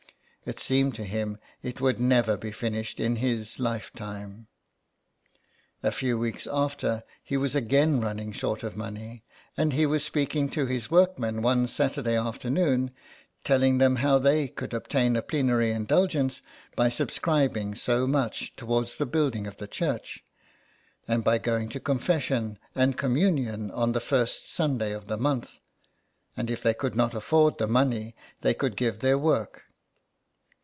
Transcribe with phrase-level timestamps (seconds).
[0.43, 4.47] It seemed to him it would never be finished in his lifetime.
[5.83, 9.23] A few weeks after he was again running short of money,
[9.55, 9.77] and 95 SOME PARISHIONERS.
[9.79, 12.91] he was speaking to his workmen one Saturday after noon,
[13.43, 16.41] telling them how they could obtain a plenary indulgence
[16.75, 20.23] by subscribing so much towards the build ing of the church,
[21.07, 25.59] and by going to Confession and Communion on the first Sunday of the month,
[26.35, 29.65] and if they could not afford the money they could give their work.